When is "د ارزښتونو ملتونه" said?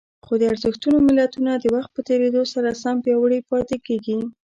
0.39-1.51